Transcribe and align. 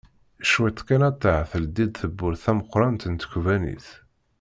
Cwiṭ 0.49 0.79
kan 0.87 1.03
attah 1.09 1.41
teldi-d 1.51 1.95
tewwurt 1.99 2.39
tameqqrant 2.43 3.03
n 3.07 3.13
tkebbanit. 3.15 3.87